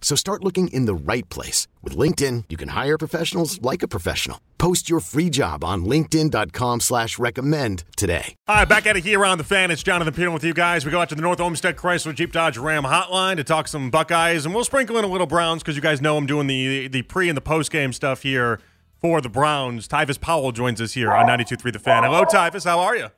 So 0.00 0.16
start 0.16 0.42
looking 0.42 0.66
in 0.68 0.86
the 0.86 0.94
right 0.94 1.28
place. 1.28 1.68
With 1.82 1.96
LinkedIn, 1.96 2.44
you 2.48 2.56
can 2.56 2.70
hire 2.70 2.98
professionals 2.98 3.62
like 3.62 3.82
a 3.84 3.88
professional. 3.88 4.40
Post 4.58 4.90
your 4.90 5.00
free 5.00 5.30
job 5.30 5.62
on 5.62 5.84
linkedin.com 5.84 6.80
slash 6.80 7.18
recommend 7.18 7.84
today. 7.96 8.34
Hi, 8.48 8.64
back 8.64 8.86
at 8.86 8.96
it 8.96 9.04
here 9.04 9.24
on 9.24 9.38
The 9.38 9.44
Fan. 9.44 9.70
It's 9.70 9.82
Jonathan 9.82 10.12
Peterlin 10.12 10.34
with 10.34 10.44
you 10.44 10.52
guys. 10.54 10.84
We 10.84 10.90
go 10.90 11.00
out 11.00 11.08
to 11.10 11.14
the 11.14 11.22
North 11.22 11.40
Olmsted 11.40 11.76
Chrysler 11.76 12.14
Jeep 12.14 12.32
Dodge 12.32 12.58
Ram 12.58 12.82
hotline 12.84 13.36
to 13.36 13.44
talk 13.44 13.68
some 13.68 13.90
Buckeyes, 13.90 14.44
and 14.44 14.54
we'll 14.54 14.64
sprinkle 14.64 14.98
in 14.98 15.04
a 15.04 15.08
little 15.08 15.26
Browns 15.26 15.62
because 15.62 15.76
you 15.76 15.82
guys 15.82 16.00
know 16.02 16.16
I'm 16.16 16.26
doing 16.26 16.46
the, 16.46 16.88
the 16.88 17.02
pre- 17.02 17.28
and 17.28 17.36
the 17.36 17.42
post-game 17.42 17.92
stuff 17.92 18.22
here 18.22 18.60
for 19.00 19.20
the 19.20 19.28
Browns. 19.30 19.88
Tyvis 19.88 20.20
Powell 20.20 20.52
joins 20.52 20.80
us 20.80 20.92
here 20.92 21.12
on 21.12 21.26
92.3 21.26 21.72
The 21.72 21.78
Fan. 21.78 22.02
Hello, 22.04 22.24
Tyvis. 22.24 22.64
How 22.64 22.80
are 22.80 22.96
you? 22.96 23.08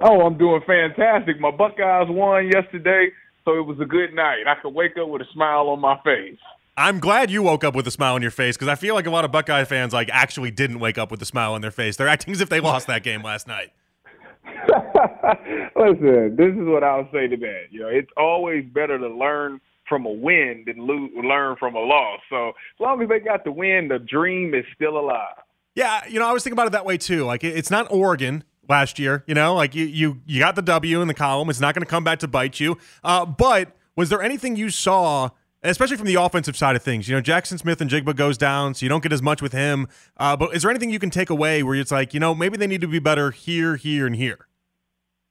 Oh, 0.00 0.22
I'm 0.22 0.36
doing 0.36 0.60
fantastic. 0.66 1.38
My 1.40 1.50
Buckeyes 1.52 2.08
won 2.08 2.50
yesterday, 2.52 3.10
so 3.44 3.58
it 3.58 3.66
was 3.66 3.78
a 3.80 3.84
good 3.84 4.14
night. 4.14 4.44
I 4.46 4.54
could 4.60 4.74
wake 4.74 4.96
up 5.00 5.08
with 5.08 5.22
a 5.22 5.32
smile 5.32 5.68
on 5.68 5.80
my 5.80 5.98
face. 6.04 6.38
I'm 6.76 7.00
glad 7.00 7.30
you 7.30 7.42
woke 7.42 7.64
up 7.64 7.74
with 7.74 7.86
a 7.86 7.90
smile 7.90 8.14
on 8.14 8.22
your 8.22 8.30
face 8.30 8.56
because 8.56 8.68
I 8.68 8.76
feel 8.76 8.94
like 8.94 9.06
a 9.06 9.10
lot 9.10 9.24
of 9.24 9.32
Buckeye 9.32 9.64
fans 9.64 9.92
like 9.92 10.08
actually 10.10 10.50
didn't 10.50 10.78
wake 10.80 10.96
up 10.96 11.10
with 11.10 11.20
a 11.20 11.26
smile 11.26 11.52
on 11.52 11.60
their 11.60 11.70
face. 11.70 11.96
They're 11.96 12.08
acting 12.08 12.32
as 12.32 12.40
if 12.40 12.48
they 12.48 12.60
lost 12.60 12.86
that 12.86 13.02
game 13.02 13.22
last 13.22 13.46
night. 13.46 13.72
Listen, 15.76 16.34
this 16.36 16.52
is 16.52 16.66
what 16.66 16.82
I'll 16.82 17.08
say 17.12 17.28
to 17.28 17.36
that. 17.36 17.64
You 17.70 17.80
know, 17.80 17.88
it's 17.88 18.10
always 18.16 18.64
better 18.64 18.98
to 18.98 19.08
learn 19.08 19.60
from 19.88 20.06
a 20.06 20.10
win 20.10 20.64
than 20.66 20.78
lo- 20.78 21.10
learn 21.22 21.56
from 21.56 21.74
a 21.74 21.80
loss. 21.80 22.20
So 22.30 22.48
as 22.48 22.80
long 22.80 23.02
as 23.02 23.08
they 23.08 23.20
got 23.20 23.44
the 23.44 23.52
win, 23.52 23.88
the 23.88 23.98
dream 23.98 24.54
is 24.54 24.64
still 24.74 24.98
alive. 24.98 25.36
Yeah, 25.74 26.06
you 26.08 26.18
know, 26.18 26.28
I 26.28 26.32
was 26.32 26.42
thinking 26.42 26.54
about 26.54 26.68
it 26.68 26.72
that 26.72 26.86
way 26.86 26.96
too. 26.96 27.24
Like 27.24 27.44
it's 27.44 27.70
not 27.70 27.90
Oregon 27.90 28.44
last 28.72 28.98
year, 28.98 29.22
you 29.26 29.34
know, 29.34 29.54
like 29.54 29.74
you 29.74 29.84
you 29.84 30.20
you 30.26 30.40
got 30.40 30.56
the 30.56 30.62
W 30.62 31.00
in 31.00 31.08
the 31.08 31.14
column. 31.14 31.48
It's 31.50 31.60
not 31.60 31.74
going 31.74 31.84
to 31.84 31.90
come 31.90 32.02
back 32.02 32.18
to 32.20 32.28
bite 32.28 32.58
you. 32.58 32.78
Uh, 33.04 33.24
but 33.26 33.76
was 33.94 34.08
there 34.08 34.22
anything 34.22 34.56
you 34.56 34.70
saw? 34.70 35.30
Especially 35.64 35.96
from 35.96 36.08
the 36.08 36.16
offensive 36.16 36.56
side 36.56 36.74
of 36.74 36.82
things, 36.82 37.08
you 37.08 37.14
know, 37.14 37.22
Jaxon 37.22 37.56
Smith-Njigba 37.56 38.16
goes 38.16 38.36
down, 38.36 38.74
so 38.74 38.84
you 38.84 38.90
don't 38.90 39.00
get 39.00 39.12
as 39.12 39.22
much 39.22 39.40
with 39.40 39.52
him. 39.52 39.86
Uh, 40.16 40.36
but 40.36 40.56
is 40.56 40.62
there 40.62 40.72
anything 40.72 40.90
you 40.90 40.98
can 40.98 41.10
take 41.10 41.30
away 41.30 41.62
where 41.62 41.76
it's 41.76 41.92
like, 41.92 42.12
you 42.12 42.18
know, 42.18 42.34
maybe 42.34 42.56
they 42.56 42.66
need 42.66 42.80
to 42.80 42.88
be 42.88 42.98
better 42.98 43.30
here, 43.30 43.76
here, 43.76 44.04
and 44.04 44.16
here? 44.16 44.48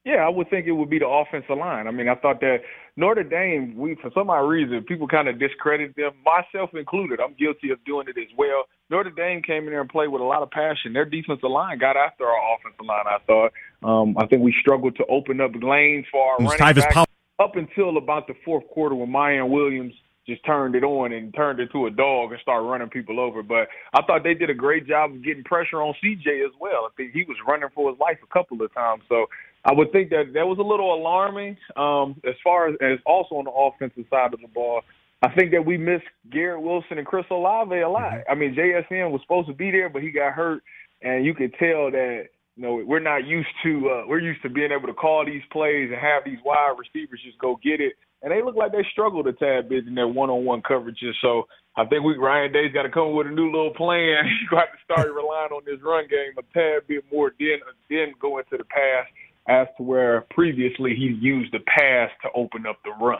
Yeah, 0.06 0.24
I 0.24 0.30
would 0.30 0.48
think 0.48 0.66
it 0.66 0.72
would 0.72 0.88
be 0.88 0.98
the 0.98 1.06
offensive 1.06 1.58
line. 1.58 1.86
I 1.86 1.90
mean, 1.90 2.08
I 2.08 2.14
thought 2.14 2.40
that 2.40 2.60
Notre 2.96 3.22
Dame, 3.22 3.74
we 3.76 3.94
for 3.96 4.10
some 4.14 4.28
odd 4.28 4.40
reason, 4.40 4.82
people 4.82 5.08
kind 5.08 5.28
of 5.28 5.38
discredit 5.38 5.96
them, 5.96 6.12
myself 6.24 6.70
included. 6.74 7.20
I'm 7.20 7.34
guilty 7.34 7.70
of 7.70 7.82
doing 7.84 8.06
it 8.08 8.18
as 8.18 8.28
well. 8.36 8.64
Notre 8.90 9.10
Dame 9.10 9.42
came 9.42 9.64
in 9.64 9.70
there 9.70 9.80
and 9.80 9.88
played 9.88 10.08
with 10.08 10.20
a 10.20 10.24
lot 10.24 10.42
of 10.42 10.50
passion. 10.50 10.92
Their 10.92 11.06
defensive 11.06 11.48
line 11.48 11.78
got 11.78 11.96
after 11.96 12.26
our 12.26 12.54
offensive 12.54 12.84
line. 12.84 13.06
I 13.06 13.18
thought. 13.26 13.52
Um, 13.82 14.16
I 14.18 14.26
think 14.26 14.42
we 14.42 14.54
struggled 14.60 14.96
to 14.96 15.06
open 15.06 15.40
up 15.40 15.52
lanes 15.60 16.04
for 16.12 16.32
our 16.32 16.36
running 16.38 16.58
Tyvis 16.58 16.82
back 16.82 16.92
Powell. 16.92 17.06
up 17.38 17.56
until 17.56 17.96
about 17.96 18.26
the 18.26 18.34
fourth 18.44 18.68
quarter 18.68 18.94
when 18.94 19.08
Miyan 19.08 19.48
Williams 19.48 19.94
just 20.26 20.44
turned 20.44 20.74
it 20.76 20.84
on 20.84 21.12
and 21.12 21.34
turned 21.34 21.58
it 21.58 21.70
to 21.72 21.86
a 21.86 21.90
dog 21.90 22.30
and 22.30 22.40
started 22.40 22.66
running 22.66 22.88
people 22.88 23.18
over. 23.18 23.42
But 23.42 23.68
I 23.92 24.02
thought 24.02 24.22
they 24.22 24.34
did 24.34 24.50
a 24.50 24.54
great 24.54 24.86
job 24.86 25.12
of 25.12 25.24
getting 25.24 25.42
pressure 25.42 25.82
on 25.82 25.94
CJ 26.02 26.44
as 26.44 26.52
well. 26.60 26.86
I 26.86 26.90
think 26.96 27.12
he 27.12 27.24
was 27.24 27.36
running 27.46 27.68
for 27.74 27.90
his 27.90 27.98
life 27.98 28.18
a 28.22 28.32
couple 28.32 28.62
of 28.62 28.72
times. 28.72 29.02
So 29.08 29.26
I 29.64 29.72
would 29.72 29.92
think 29.92 30.10
that 30.10 30.32
that 30.34 30.46
was 30.46 30.58
a 30.58 30.62
little 30.62 30.92
alarming. 30.92 31.56
Um, 31.76 32.20
as 32.26 32.34
far 32.42 32.68
as, 32.68 32.74
as 32.80 32.98
also 33.06 33.36
on 33.36 33.44
the 33.44 33.52
offensive 33.52 34.04
side 34.10 34.34
of 34.34 34.40
the 34.40 34.48
ball, 34.48 34.82
I 35.22 35.28
think 35.34 35.52
that 35.52 35.64
we 35.64 35.76
missed 35.76 36.08
Garrett 36.32 36.62
Wilson 36.62 36.98
and 36.98 37.06
Chris 37.06 37.26
Olave 37.30 37.78
a 37.78 37.88
lot. 37.88 38.26
I 38.28 38.34
mean, 38.34 38.56
JSN 38.56 39.12
was 39.12 39.20
supposed 39.22 39.46
to 39.48 39.54
be 39.54 39.70
there, 39.70 39.88
but 39.88 40.02
he 40.02 40.10
got 40.10 40.32
hurt, 40.32 40.64
and 41.00 41.24
you 41.24 41.32
could 41.32 41.54
tell 41.60 41.92
that 41.92 42.24
you 42.56 42.62
know 42.62 42.82
we're 42.84 42.98
not 42.98 43.24
used 43.24 43.48
to 43.62 43.88
uh, 43.88 44.02
we're 44.08 44.18
used 44.18 44.42
to 44.42 44.50
being 44.50 44.72
able 44.72 44.88
to 44.88 44.94
call 44.94 45.24
these 45.24 45.42
plays 45.52 45.90
and 45.90 46.00
have 46.00 46.24
these 46.24 46.42
wide 46.44 46.74
receivers 46.76 47.20
just 47.24 47.38
go 47.38 47.58
get 47.62 47.80
it. 47.80 47.94
And 48.22 48.30
they 48.30 48.42
look 48.42 48.56
like 48.56 48.72
they 48.72 48.86
struggled 48.90 49.26
a 49.26 49.32
tad 49.32 49.68
bit 49.68 49.86
in 49.86 49.94
their 49.96 50.06
one-on-one 50.06 50.62
coverages. 50.62 51.14
So 51.20 51.48
I 51.76 51.86
think 51.86 52.04
we 52.04 52.16
Ryan 52.16 52.52
Day's 52.52 52.72
got 52.72 52.82
to 52.82 52.90
come 52.90 53.08
up 53.08 53.14
with 53.14 53.26
a 53.28 53.30
new 53.30 53.46
little 53.46 53.74
plan. 53.74 54.26
He's 54.26 54.50
got 54.50 54.74
to 54.74 54.78
start 54.82 55.06
relying 55.14 55.54
on 55.54 55.62
this 55.64 55.78
run 55.82 56.06
game 56.10 56.34
a 56.34 56.42
tad 56.52 56.88
bit 56.88 57.04
more, 57.12 57.32
then 57.38 57.62
then 57.88 58.14
go 58.20 58.38
into 58.38 58.58
the 58.58 58.64
pass 58.64 59.06
as 59.48 59.66
to 59.76 59.82
where 59.82 60.22
previously 60.30 60.94
he 60.94 61.16
used 61.20 61.52
the 61.52 61.60
pass 61.60 62.10
to 62.22 62.28
open 62.34 62.66
up 62.66 62.78
the 62.84 62.92
run. 63.04 63.18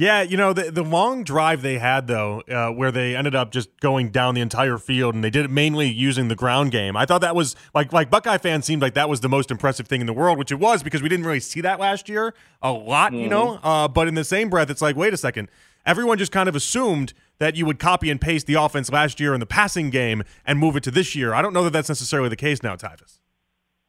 Yeah, 0.00 0.22
you 0.22 0.38
know 0.38 0.54
the 0.54 0.70
the 0.70 0.82
long 0.82 1.24
drive 1.24 1.60
they 1.60 1.78
had 1.78 2.06
though, 2.06 2.40
uh, 2.50 2.70
where 2.70 2.90
they 2.90 3.14
ended 3.14 3.34
up 3.34 3.52
just 3.52 3.68
going 3.80 4.08
down 4.08 4.34
the 4.34 4.40
entire 4.40 4.78
field, 4.78 5.14
and 5.14 5.22
they 5.22 5.28
did 5.28 5.44
it 5.44 5.50
mainly 5.50 5.90
using 5.90 6.28
the 6.28 6.34
ground 6.34 6.70
game. 6.70 6.96
I 6.96 7.04
thought 7.04 7.20
that 7.20 7.34
was 7.34 7.54
like 7.74 7.92
like 7.92 8.08
Buckeye 8.08 8.38
fans 8.38 8.64
seemed 8.64 8.80
like 8.80 8.94
that 8.94 9.10
was 9.10 9.20
the 9.20 9.28
most 9.28 9.50
impressive 9.50 9.86
thing 9.86 10.00
in 10.00 10.06
the 10.06 10.14
world, 10.14 10.38
which 10.38 10.50
it 10.50 10.54
was 10.54 10.82
because 10.82 11.02
we 11.02 11.10
didn't 11.10 11.26
really 11.26 11.40
see 11.40 11.60
that 11.60 11.78
last 11.78 12.08
year 12.08 12.32
a 12.62 12.72
lot, 12.72 13.12
you 13.12 13.28
know. 13.28 13.60
Uh, 13.62 13.88
but 13.88 14.08
in 14.08 14.14
the 14.14 14.24
same 14.24 14.48
breath, 14.48 14.70
it's 14.70 14.80
like, 14.80 14.96
wait 14.96 15.12
a 15.12 15.18
second, 15.18 15.50
everyone 15.84 16.16
just 16.16 16.32
kind 16.32 16.48
of 16.48 16.56
assumed 16.56 17.12
that 17.38 17.56
you 17.56 17.66
would 17.66 17.78
copy 17.78 18.10
and 18.10 18.22
paste 18.22 18.46
the 18.46 18.54
offense 18.54 18.90
last 18.90 19.20
year 19.20 19.34
in 19.34 19.40
the 19.40 19.44
passing 19.44 19.90
game 19.90 20.22
and 20.46 20.58
move 20.58 20.76
it 20.76 20.82
to 20.84 20.90
this 20.90 21.14
year. 21.14 21.34
I 21.34 21.42
don't 21.42 21.52
know 21.52 21.64
that 21.64 21.74
that's 21.74 21.90
necessarily 21.90 22.30
the 22.30 22.36
case 22.36 22.62
now, 22.62 22.74
Tyvis. 22.74 23.18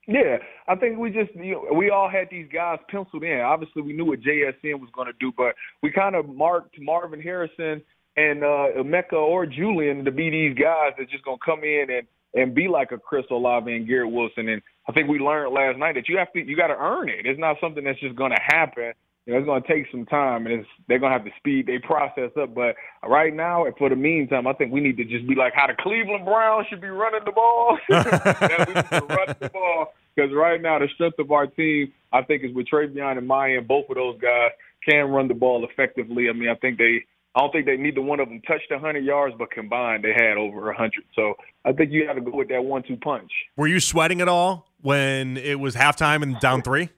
Yeah, 0.08 0.40
I 0.68 0.76
think 0.76 0.98
we 0.98 1.10
just 1.10 1.34
you 1.36 1.54
know, 1.54 1.74
we 1.74 1.90
all 1.90 2.10
had 2.10 2.28
these 2.30 2.48
guys 2.54 2.80
penciled 2.90 3.24
in. 3.24 3.40
Obviously, 3.40 3.82
we 3.82 3.94
knew 3.94 4.06
what 4.06 4.22
JSN 4.22 4.80
was 4.80 4.90
going 4.94 5.08
to 5.08 5.14
do, 5.20 5.32
but 5.36 5.56
we 5.82 5.92
kind 5.92 6.16
of 6.16 6.28
marked 6.30 6.80
Marvin 6.80 7.22
Harrison 7.22 7.82
and 8.18 8.44
uh, 8.44 8.68
Emeka 8.78 9.14
or 9.14 9.46
Julian 9.46 10.06
to 10.06 10.12
be 10.12 10.30
these 10.30 10.58
guys 10.58 10.94
that 10.98 11.10
just 11.10 11.24
going 11.24 11.38
to 11.38 11.46
come 11.46 11.64
in 11.64 11.88
and 11.90 12.08
and 12.34 12.56
be 12.56 12.70
like 12.70 12.94
a 12.94 12.98
Chris 12.98 13.26
Olave 13.30 13.70
and 13.70 13.86
Garrett 13.88 14.12
Wilson. 14.12 14.48
And 14.48 14.62
I 14.88 14.94
think 14.94 15.10
we 15.10 15.20
learned 15.20 15.54
last 15.54 15.78
night 15.78 15.96
that 15.96 16.08
you 16.08 16.18
have 16.18 16.32
to 16.34 16.40
you 16.40 16.56
got 16.56 16.68
to 16.68 16.78
earn 16.78 17.10
it. 17.10 17.26
It's 17.26 17.40
not 17.40 17.58
something 17.60 17.84
that's 17.84 18.00
just 18.00 18.16
going 18.16 18.32
to 18.32 18.42
happen. 18.42 18.94
You 19.26 19.34
know, 19.34 19.40
it's 19.40 19.46
going 19.46 19.62
to 19.62 19.68
take 19.68 19.86
some 19.92 20.08
time, 20.08 20.48
and 20.48 20.62
it's, 20.62 20.70
they're 20.88 20.98
going 20.98 21.12
to 21.12 21.18
have 21.20 21.26
to 21.26 21.32
speed 21.38 21.68
they 21.68 21.78
process 21.78 22.32
up. 22.42 22.56
But 22.56 22.76
right 23.08 23.32
now, 23.32 23.66
for 23.78 23.88
the 23.88 23.96
meantime, 23.96 24.48
I 24.48 24.54
think 24.54 24.72
we 24.72 24.82
need 24.82 24.98
to 24.98 25.06
just 25.06 25.28
be 25.28 25.36
like 25.36 25.54
how 25.54 25.68
the 25.68 25.76
Cleveland 25.80 26.26
Browns 26.26 26.66
should 26.70 26.82
be 26.82 26.88
running 26.88 27.22
the 27.24 27.32
ball. 27.32 27.78
that 27.90 28.68
we 28.68 29.16
run 29.16 29.36
the 29.40 29.50
ball 29.50 29.94
because 30.16 30.32
right 30.34 30.62
now 30.62 30.80
the 30.80 30.88
strength 30.96 31.20
of 31.20 31.32
our 31.32 31.48
team, 31.48 31.94
I 32.12 32.24
think, 32.24 32.44
is 32.44 32.54
with 32.54 32.68
TreVeyon 32.68 33.18
and 33.18 33.28
Maya. 33.28 33.62
Both 33.62 33.90
of 33.90 33.96
those 33.96 34.20
guys 34.20 34.52
can 34.88 35.10
run 35.10 35.28
the 35.28 35.34
ball 35.34 35.66
effectively. 35.70 36.30
I 36.30 36.34
mean, 36.34 36.50
I 36.50 36.56
think 36.56 36.78
they. 36.78 37.06
I 37.34 37.40
don't 37.40 37.54
think 37.54 37.66
they 37.66 37.78
neither 37.78 38.02
one 38.02 38.20
of 38.20 38.28
them 38.28 38.42
touched 38.46 38.70
100 38.70 39.06
yards, 39.06 39.36
but 39.40 39.52
combined 39.52 40.04
they 40.04 40.12
had 40.12 40.36
over 40.36 40.66
100. 40.66 40.92
So 41.16 41.36
I 41.64 41.72
think 41.72 41.92
you 41.92 42.06
have 42.06 42.18
to 42.18 42.22
go 42.22 42.32
with 42.36 42.50
that 42.50 42.62
one-two 42.62 42.98
punch. 42.98 43.32
Were 43.56 43.68
you 43.68 43.80
sweating 43.80 44.20
at 44.20 44.28
all 44.28 44.68
when 44.82 45.38
it 45.38 45.58
was 45.58 45.74
halftime 45.74 46.24
and 46.24 46.38
down 46.42 46.62
three? 46.62 46.90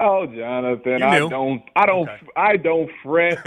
Oh, 0.00 0.26
Jonathan, 0.26 1.00
I 1.04 1.20
don't, 1.20 1.62
I 1.76 1.86
don't, 1.86 2.08
Okay. 2.08 2.26
I 2.36 2.56
don't 2.56 2.90
fret. 3.04 3.38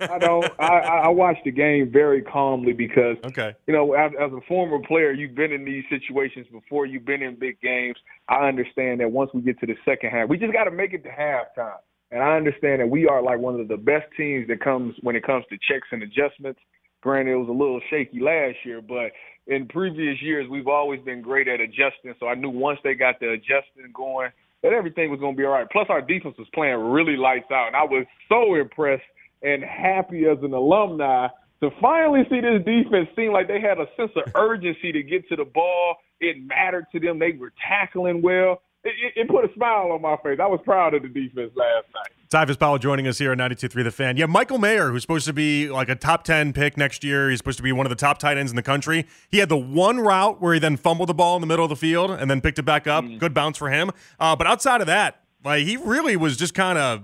I 0.00 0.18
don't. 0.18 0.44
I, 0.60 0.78
I 1.04 1.08
watch 1.08 1.36
the 1.44 1.50
game 1.50 1.90
very 1.90 2.20
calmly 2.20 2.74
because 2.74 3.16
Okay. 3.24 3.54
you 3.66 3.72
know, 3.72 3.94
as, 3.94 4.12
as 4.20 4.30
a 4.32 4.40
former 4.46 4.78
player, 4.86 5.12
you've 5.12 5.34
been 5.34 5.52
in 5.52 5.64
these 5.64 5.84
situations 5.88 6.46
before. 6.52 6.84
You've 6.84 7.06
been 7.06 7.22
in 7.22 7.36
big 7.38 7.58
games. 7.62 7.96
I 8.28 8.46
understand 8.46 9.00
that 9.00 9.10
once 9.10 9.30
we 9.32 9.40
get 9.40 9.58
to 9.60 9.66
the 9.66 9.76
second 9.86 10.10
half, 10.10 10.28
we 10.28 10.36
just 10.36 10.52
got 10.52 10.64
to 10.64 10.70
make 10.70 10.92
it 10.92 11.02
to 11.04 11.08
halftime. 11.08 11.78
And 12.10 12.22
I 12.22 12.36
understand 12.36 12.82
that 12.82 12.90
we 12.90 13.06
are 13.08 13.22
like 13.22 13.38
one 13.38 13.58
of 13.58 13.68
the 13.68 13.78
best 13.78 14.04
teams 14.14 14.46
that 14.48 14.60
comes 14.60 14.94
when 15.00 15.16
it 15.16 15.24
comes 15.24 15.46
to 15.48 15.56
checks 15.66 15.88
and 15.92 16.02
adjustments. 16.02 16.60
Granted, 17.00 17.32
it 17.32 17.36
was 17.36 17.48
a 17.48 17.52
little 17.52 17.80
shaky 17.88 18.20
last 18.20 18.56
year, 18.66 18.82
but 18.82 19.12
in 19.46 19.66
previous 19.66 20.20
years, 20.20 20.46
we've 20.48 20.68
always 20.68 21.00
been 21.00 21.22
great 21.22 21.48
at 21.48 21.60
adjusting. 21.60 22.14
So 22.20 22.28
I 22.28 22.34
knew 22.34 22.50
once 22.50 22.78
they 22.84 22.94
got 22.94 23.18
the 23.18 23.30
adjusting 23.30 23.90
going, 23.94 24.28
that 24.62 24.72
everything 24.72 25.10
was 25.10 25.20
going 25.20 25.34
to 25.34 25.38
be 25.38 25.44
all 25.44 25.52
right. 25.52 25.66
Plus, 25.70 25.86
our 25.88 26.00
defense 26.00 26.36
was 26.38 26.48
playing 26.54 26.76
really 26.76 27.16
lights 27.16 27.50
out, 27.50 27.68
and 27.68 27.76
I 27.76 27.84
was 27.84 28.06
so 28.28 28.54
impressed 28.54 29.02
and 29.42 29.62
happy 29.62 30.24
as 30.26 30.38
an 30.42 30.52
alumni 30.54 31.28
to 31.62 31.70
finally 31.80 32.22
see 32.30 32.40
this 32.40 32.64
defense 32.64 33.08
seem 33.14 33.32
like 33.32 33.48
they 33.48 33.60
had 33.60 33.78
a 33.78 33.86
sense 33.96 34.10
of 34.16 34.32
urgency 34.34 34.92
to 34.92 35.02
get 35.02 35.28
to 35.28 35.36
the 35.36 35.44
ball. 35.44 35.96
It 36.20 36.36
mattered 36.44 36.86
to 36.92 37.00
them. 37.00 37.18
They 37.18 37.32
were 37.32 37.52
tackling 37.68 38.22
well. 38.22 38.62
it, 38.84 38.94
it, 39.14 39.28
put 39.28 39.44
a 39.44 39.54
smile 39.54 39.92
on 39.92 40.02
my 40.02 40.16
face. 40.24 40.38
I 40.42 40.46
was 40.46 40.60
proud 40.64 40.94
of 40.94 41.02
the 41.02 41.08
defense 41.08 41.52
last 41.54 41.86
night. 41.94 42.21
Tyvis 42.32 42.58
Powell 42.58 42.78
joining 42.78 43.06
us 43.06 43.18
here 43.18 43.30
at 43.30 43.36
92.3 43.36 43.84
The 43.84 43.90
Fan. 43.90 44.16
Yeah, 44.16 44.24
Michael 44.24 44.56
Mayer, 44.56 44.90
who's 44.90 45.02
supposed 45.02 45.26
to 45.26 45.34
be 45.34 45.68
like 45.68 45.90
a 45.90 45.94
top 45.94 46.24
10 46.24 46.54
pick 46.54 46.78
next 46.78 47.04
year. 47.04 47.28
He's 47.28 47.38
supposed 47.38 47.58
to 47.58 47.62
be 47.62 47.72
one 47.72 47.84
of 47.84 47.90
the 47.90 47.96
top 47.96 48.16
tight 48.16 48.38
ends 48.38 48.50
in 48.50 48.56
the 48.56 48.62
country. 48.62 49.06
He 49.28 49.36
had 49.36 49.50
the 49.50 49.58
one 49.58 50.00
route 50.00 50.40
where 50.40 50.54
he 50.54 50.58
then 50.58 50.78
fumbled 50.78 51.10
the 51.10 51.14
ball 51.14 51.36
in 51.36 51.42
the 51.42 51.46
middle 51.46 51.66
of 51.66 51.68
the 51.68 51.76
field 51.76 52.10
and 52.10 52.30
then 52.30 52.40
picked 52.40 52.58
it 52.58 52.62
back 52.62 52.86
up. 52.86 53.04
Mm. 53.04 53.18
Good 53.18 53.34
bounce 53.34 53.58
for 53.58 53.68
him. 53.68 53.90
Uh, 54.18 54.34
but 54.34 54.46
outside 54.46 54.80
of 54.80 54.86
that, 54.86 55.20
like 55.44 55.66
he 55.66 55.76
really 55.76 56.16
was 56.16 56.38
just 56.38 56.54
kind 56.54 56.78
of 56.78 57.02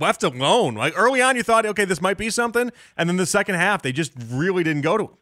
left 0.00 0.24
alone. 0.24 0.74
Like 0.74 0.94
early 0.96 1.22
on, 1.22 1.36
you 1.36 1.44
thought, 1.44 1.64
okay, 1.64 1.84
this 1.84 2.00
might 2.00 2.18
be 2.18 2.28
something. 2.28 2.72
And 2.96 3.08
then 3.08 3.18
the 3.18 3.26
second 3.26 3.54
half, 3.54 3.82
they 3.82 3.92
just 3.92 4.12
really 4.30 4.64
didn't 4.64 4.82
go 4.82 4.96
to 4.96 5.04
him. 5.04 5.16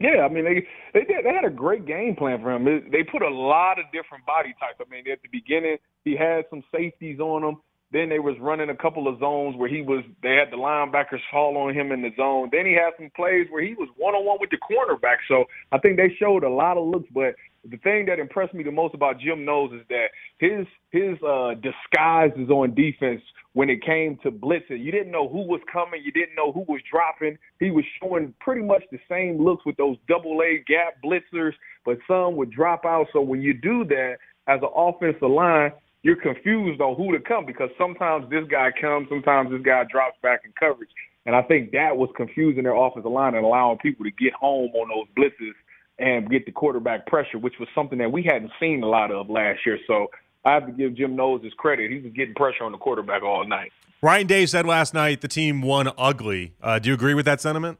Yeah, 0.00 0.24
I 0.24 0.28
mean 0.30 0.44
they 0.44 0.66
they 0.94 1.04
did, 1.04 1.24
they 1.24 1.34
had 1.34 1.44
a 1.44 1.50
great 1.50 1.84
game 1.84 2.16
plan 2.16 2.40
for 2.40 2.50
him. 2.50 2.64
They 2.64 3.04
put 3.04 3.20
a 3.20 3.28
lot 3.28 3.78
of 3.78 3.84
different 3.92 4.24
body 4.24 4.54
types. 4.58 4.80
I 4.80 4.90
mean, 4.90 5.04
at 5.12 5.20
the 5.20 5.28
beginning 5.30 5.76
he 6.04 6.16
had 6.16 6.46
some 6.48 6.64
safeties 6.72 7.20
on 7.20 7.44
him. 7.44 7.56
Then 7.92 8.08
they 8.08 8.18
was 8.18 8.36
running 8.40 8.70
a 8.70 8.76
couple 8.76 9.06
of 9.06 9.18
zones 9.20 9.54
where 9.56 9.68
he 9.68 9.82
was. 9.82 10.02
They 10.22 10.34
had 10.34 10.50
the 10.50 10.56
linebackers 10.56 11.20
fall 11.30 11.56
on 11.58 11.74
him 11.74 11.92
in 11.92 12.00
the 12.00 12.10
zone. 12.16 12.48
Then 12.50 12.64
he 12.64 12.72
had 12.72 12.92
some 12.96 13.10
plays 13.14 13.46
where 13.50 13.62
he 13.62 13.74
was 13.74 13.88
one 13.96 14.14
on 14.14 14.24
one 14.24 14.38
with 14.40 14.50
the 14.50 14.56
cornerback. 14.56 15.16
So 15.28 15.44
I 15.72 15.78
think 15.78 15.98
they 15.98 16.14
showed 16.18 16.42
a 16.42 16.48
lot 16.48 16.78
of 16.78 16.86
looks. 16.86 17.08
But 17.12 17.34
the 17.68 17.76
thing 17.78 18.06
that 18.06 18.18
impressed 18.18 18.54
me 18.54 18.64
the 18.64 18.72
most 18.72 18.94
about 18.94 19.20
Jim 19.20 19.44
Knowles 19.44 19.72
is 19.72 19.86
that 19.90 20.06
his 20.38 20.66
his 20.90 21.22
uh, 21.22 21.54
disguises 21.60 22.48
on 22.48 22.74
defense 22.74 23.20
when 23.52 23.68
it 23.68 23.84
came 23.84 24.18
to 24.22 24.30
blitzing. 24.30 24.82
You 24.82 24.90
didn't 24.90 25.12
know 25.12 25.28
who 25.28 25.42
was 25.46 25.60
coming. 25.70 26.02
You 26.02 26.12
didn't 26.12 26.34
know 26.34 26.52
who 26.52 26.64
was 26.66 26.80
dropping. 26.90 27.36
He 27.60 27.70
was 27.70 27.84
showing 28.00 28.32
pretty 28.40 28.62
much 28.62 28.82
the 28.90 28.98
same 29.08 29.42
looks 29.42 29.66
with 29.66 29.76
those 29.76 29.96
double 30.08 30.40
A 30.40 30.64
gap 30.66 30.94
blitzers, 31.04 31.52
but 31.84 31.98
some 32.08 32.36
would 32.36 32.50
drop 32.50 32.84
out. 32.86 33.08
So 33.12 33.20
when 33.20 33.42
you 33.42 33.52
do 33.52 33.84
that 33.84 34.14
as 34.48 34.60
an 34.62 34.70
offensive 34.74 35.30
line, 35.30 35.72
you're 36.02 36.16
confused 36.16 36.80
on 36.80 36.96
who 36.96 37.12
to 37.12 37.20
come 37.22 37.46
because 37.46 37.70
sometimes 37.78 38.28
this 38.30 38.44
guy 38.50 38.70
comes, 38.80 39.08
sometimes 39.08 39.50
this 39.50 39.62
guy 39.62 39.84
drops 39.90 40.16
back 40.22 40.40
in 40.44 40.52
coverage. 40.58 40.90
And 41.24 41.36
I 41.36 41.42
think 41.42 41.70
that 41.72 41.96
was 41.96 42.10
confusing 42.16 42.64
their 42.64 42.74
offensive 42.74 43.10
line 43.10 43.34
and 43.34 43.44
allowing 43.44 43.78
people 43.78 44.04
to 44.04 44.10
get 44.10 44.32
home 44.32 44.70
on 44.74 44.88
those 44.88 45.06
blitzes 45.16 45.52
and 45.98 46.28
get 46.28 46.46
the 46.46 46.52
quarterback 46.52 47.06
pressure, 47.06 47.38
which 47.38 47.54
was 47.60 47.68
something 47.74 47.98
that 47.98 48.10
we 48.10 48.24
hadn't 48.24 48.50
seen 48.58 48.82
a 48.82 48.88
lot 48.88 49.12
of 49.12 49.30
last 49.30 49.60
year. 49.64 49.78
So 49.86 50.08
I 50.44 50.54
have 50.54 50.66
to 50.66 50.72
give 50.72 50.96
Jim 50.96 51.14
Knowles 51.14 51.44
his 51.44 51.52
credit. 51.54 51.92
He 51.92 51.98
was 51.98 52.12
getting 52.12 52.34
pressure 52.34 52.64
on 52.64 52.72
the 52.72 52.78
quarterback 52.78 53.22
all 53.22 53.46
night. 53.46 53.72
Ryan 54.02 54.26
Day 54.26 54.46
said 54.46 54.66
last 54.66 54.94
night 54.94 55.20
the 55.20 55.28
team 55.28 55.62
won 55.62 55.88
ugly. 55.96 56.54
Uh, 56.60 56.80
do 56.80 56.88
you 56.88 56.94
agree 56.94 57.14
with 57.14 57.26
that 57.26 57.40
sentiment? 57.40 57.78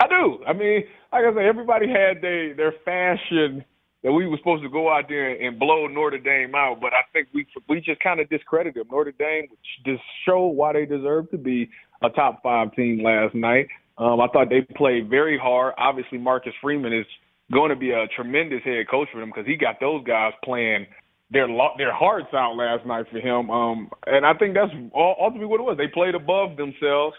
I 0.00 0.08
do. 0.08 0.42
I 0.44 0.52
mean, 0.52 0.84
like 1.12 1.24
I 1.24 1.32
said, 1.32 1.44
everybody 1.44 1.88
had 1.88 2.20
their 2.20 2.54
their 2.54 2.72
fashion 2.84 3.64
that 4.02 4.12
we 4.12 4.26
were 4.26 4.36
supposed 4.38 4.62
to 4.62 4.68
go 4.68 4.88
out 4.88 5.04
there 5.08 5.30
and 5.30 5.58
blow 5.58 5.86
Notre 5.86 6.18
Dame 6.18 6.54
out, 6.54 6.80
but 6.80 6.92
I 6.92 7.02
think 7.12 7.28
we 7.34 7.46
we 7.68 7.80
just 7.80 8.00
kind 8.00 8.20
of 8.20 8.28
discredited 8.28 8.74
them. 8.74 8.88
Notre 8.90 9.12
Dame 9.12 9.48
just 9.84 10.02
showed 10.24 10.48
why 10.50 10.72
they 10.72 10.86
deserve 10.86 11.30
to 11.30 11.38
be 11.38 11.68
a 12.02 12.08
top 12.10 12.42
five 12.42 12.74
team 12.74 13.02
last 13.02 13.34
night. 13.34 13.66
Um, 13.98 14.20
I 14.20 14.28
thought 14.28 14.48
they 14.48 14.62
played 14.76 15.10
very 15.10 15.36
hard. 15.36 15.74
Obviously, 15.76 16.18
Marcus 16.18 16.52
Freeman 16.62 16.92
is 16.92 17.06
going 17.52 17.70
to 17.70 17.76
be 17.76 17.90
a 17.90 18.06
tremendous 18.14 18.62
head 18.64 18.88
coach 18.88 19.08
for 19.12 19.20
them 19.20 19.30
because 19.30 19.46
he 19.46 19.56
got 19.56 19.80
those 19.80 20.04
guys 20.04 20.32
playing 20.44 20.86
their 21.30 21.48
their 21.76 21.92
hearts 21.92 22.28
out 22.32 22.56
last 22.56 22.86
night 22.86 23.06
for 23.10 23.18
him. 23.18 23.50
Um, 23.50 23.90
and 24.06 24.24
I 24.24 24.34
think 24.34 24.54
that's 24.54 24.72
ultimately 24.94 25.46
what 25.46 25.60
it 25.60 25.64
was. 25.64 25.76
They 25.76 25.88
played 25.88 26.14
above 26.14 26.56
themselves. 26.56 27.16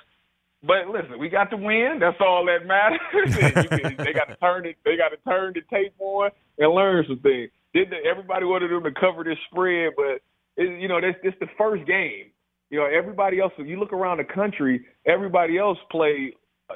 But 0.61 0.89
listen, 0.89 1.19
we 1.19 1.29
got 1.29 1.49
to 1.51 1.57
win. 1.57 1.99
That's 2.01 2.17
all 2.19 2.45
that 2.45 2.67
matters. 2.67 2.99
can, 3.69 3.95
they 3.97 4.11
got 4.11 4.27
to 4.27 4.35
turn 4.41 4.65
it. 4.65 4.75
They 4.83 4.97
got 4.97 5.09
to 5.09 5.17
turn 5.25 5.53
the 5.53 5.61
tape 5.73 5.93
on 5.99 6.31
and 6.59 6.73
learn 6.73 7.05
some 7.07 7.19
things. 7.19 7.49
Did 7.73 7.89
the, 7.89 7.97
everybody 8.09 8.45
wanted 8.45 8.71
them 8.71 8.83
to 8.83 8.99
cover 8.99 9.23
this 9.23 9.37
spread? 9.51 9.93
But 9.97 10.21
it, 10.57 10.81
you 10.81 10.87
know, 10.87 11.01
this 11.01 11.15
this 11.23 11.33
the 11.39 11.47
first 11.57 11.85
game. 11.87 12.31
You 12.69 12.79
know, 12.79 12.85
everybody 12.85 13.39
else. 13.39 13.53
If 13.57 13.67
you 13.67 13.79
look 13.79 13.93
around 13.93 14.17
the 14.17 14.25
country, 14.25 14.85
everybody 15.07 15.57
else 15.57 15.77
played 15.91 16.33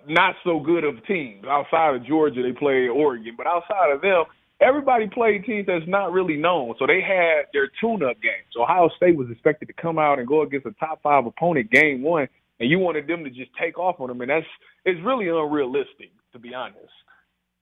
not 0.08 0.36
so 0.44 0.60
good 0.60 0.84
of 0.84 1.06
teams. 1.06 1.46
Outside 1.48 1.96
of 1.96 2.06
Georgia, 2.06 2.42
they 2.42 2.52
played 2.52 2.90
Oregon, 2.90 3.36
but 3.38 3.46
outside 3.46 3.92
of 3.94 4.02
them, 4.02 4.24
everybody 4.60 5.08
played 5.08 5.46
teams 5.46 5.68
that's 5.68 5.86
not 5.88 6.12
really 6.12 6.36
known. 6.36 6.74
So 6.80 6.88
they 6.88 7.02
had 7.02 7.46
their 7.54 7.70
tune-up 7.80 8.22
games. 8.22 8.50
So 8.54 8.64
Ohio 8.64 8.90
State 8.98 9.16
was 9.16 9.30
expected 9.30 9.68
to 9.68 9.74
come 9.74 10.00
out 10.00 10.18
and 10.18 10.28
go 10.28 10.42
against 10.42 10.66
a 10.66 10.72
top 10.80 11.02
five 11.04 11.28
opponent 11.28 11.70
game 11.70 12.02
one, 12.02 12.28
and 12.60 12.70
you 12.70 12.80
wanted 12.80 13.08
them 13.08 13.24
to 13.24 13.30
just 13.30 13.52
take 13.62 13.78
off 13.78 14.00
on 14.00 14.08
them, 14.08 14.22
and 14.22 14.32
that's 14.32 14.46
it's 14.86 15.00
really 15.06 15.28
unrealistic 15.28 16.12
to 16.34 16.40
be 16.40 16.54
honest. 16.54 16.80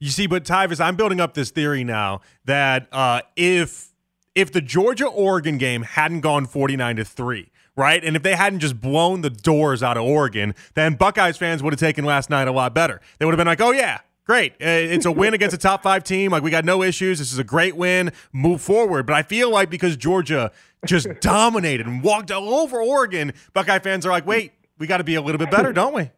You 0.01 0.09
see, 0.09 0.25
but 0.25 0.43
Tyvis, 0.43 0.83
I'm 0.83 0.95
building 0.95 1.21
up 1.21 1.35
this 1.35 1.51
theory 1.51 1.83
now 1.83 2.21
that 2.45 2.87
uh, 2.91 3.21
if 3.35 3.89
if 4.33 4.51
the 4.51 4.59
Georgia 4.59 5.05
Oregon 5.05 5.59
game 5.59 5.83
hadn't 5.83 6.21
gone 6.21 6.47
49 6.47 6.95
to 6.95 7.05
three, 7.05 7.51
right? 7.75 8.03
And 8.03 8.15
if 8.15 8.23
they 8.23 8.35
hadn't 8.35 8.61
just 8.61 8.81
blown 8.81 9.21
the 9.21 9.29
doors 9.29 9.83
out 9.83 9.97
of 9.97 10.03
Oregon, 10.03 10.55
then 10.73 10.95
Buckeyes 10.95 11.37
fans 11.37 11.61
would 11.61 11.71
have 11.71 11.79
taken 11.79 12.03
last 12.03 12.31
night 12.31 12.47
a 12.47 12.51
lot 12.51 12.73
better. 12.73 12.99
They 13.19 13.25
would 13.25 13.33
have 13.33 13.37
been 13.37 13.45
like, 13.45 13.61
oh, 13.61 13.71
yeah, 13.71 13.99
great. 14.25 14.53
Uh, 14.53 14.65
it's 14.65 15.05
a 15.05 15.11
win 15.11 15.35
against 15.35 15.53
a 15.53 15.59
top 15.59 15.83
five 15.83 16.03
team. 16.03 16.31
Like, 16.31 16.41
we 16.41 16.49
got 16.49 16.65
no 16.65 16.81
issues. 16.81 17.19
This 17.19 17.31
is 17.31 17.37
a 17.37 17.43
great 17.43 17.75
win. 17.75 18.11
Move 18.33 18.59
forward. 18.59 19.05
But 19.05 19.13
I 19.13 19.21
feel 19.21 19.51
like 19.51 19.69
because 19.69 19.97
Georgia 19.97 20.51
just 20.83 21.07
dominated 21.21 21.85
and 21.85 22.01
walked 22.01 22.31
all 22.31 22.55
over 22.55 22.81
Oregon, 22.81 23.33
Buckeye 23.53 23.77
fans 23.77 24.07
are 24.07 24.09
like, 24.09 24.25
wait, 24.25 24.53
we 24.79 24.87
got 24.87 24.97
to 24.97 25.03
be 25.03 25.13
a 25.13 25.21
little 25.21 25.37
bit 25.37 25.51
better, 25.51 25.71
don't 25.71 25.93
we? 25.93 26.09